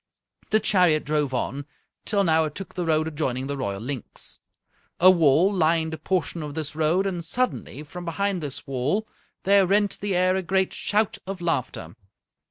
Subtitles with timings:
[0.49, 1.67] The chariot drove on,
[2.05, 4.39] till now it took the road adjoining the royal Linx.
[4.99, 9.07] A wall lined a portion of this road, and suddenly, from behind this wall,
[9.43, 11.93] there rent the air a great shout of laughter.